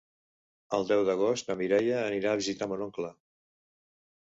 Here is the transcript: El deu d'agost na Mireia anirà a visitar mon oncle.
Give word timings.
El 0.77 0.87
deu 0.91 1.03
d'agost 1.09 1.51
na 1.51 1.57
Mireia 1.61 2.01
anirà 2.07 2.33
a 2.33 2.41
visitar 2.41 2.71
mon 2.73 2.85
oncle. 2.89 3.15